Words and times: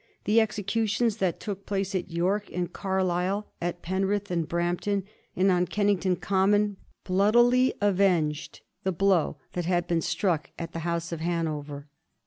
The 0.23 0.41
executions 0.41 1.17
that 1.17 1.39
took 1.39 1.67
place 1.67 1.93
at 1.93 2.09
York 2.09 2.51
and 2.51 2.73
Carlisle, 2.73 3.45
at 3.61 3.83
Penrith 3.83 4.31
and 4.31 4.47
Brampton, 4.47 5.03
and 5.35 5.51
on 5.51 5.67
Kennington 5.67 6.15
Common, 6.15 6.77
bloodily 7.03 7.75
avenged 7.81 8.61
the 8.83 8.91
blow 8.91 9.37
that 9.53 9.65
had 9.65 9.85
been 9.85 10.01
struck 10.01 10.49
at 10.57 10.71
the 10.71 10.79
House 10.89 11.11
of 11.11 11.19
Hanover. 11.19 11.87